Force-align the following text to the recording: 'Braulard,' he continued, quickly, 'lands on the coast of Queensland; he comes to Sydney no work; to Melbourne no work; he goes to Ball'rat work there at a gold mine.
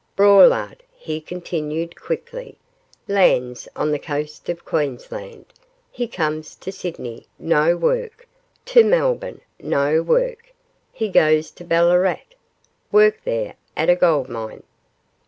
'Braulard,' 0.15 0.81
he 0.95 1.21
continued, 1.21 1.95
quickly, 1.95 2.57
'lands 3.07 3.67
on 3.75 3.91
the 3.91 3.99
coast 3.99 4.49
of 4.49 4.65
Queensland; 4.65 5.45
he 5.91 6.07
comes 6.07 6.55
to 6.55 6.71
Sydney 6.71 7.27
no 7.37 7.77
work; 7.77 8.27
to 8.65 8.83
Melbourne 8.83 9.41
no 9.59 10.01
work; 10.01 10.55
he 10.91 11.07
goes 11.07 11.51
to 11.51 11.63
Ball'rat 11.63 12.33
work 12.91 13.21
there 13.25 13.53
at 13.77 13.91
a 13.91 13.95
gold 13.95 14.27
mine. 14.27 14.63